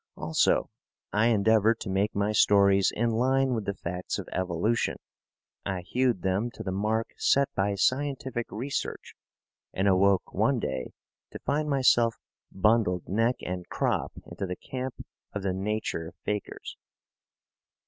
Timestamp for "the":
3.65-3.75, 6.63-6.71, 14.47-14.55, 15.43-15.53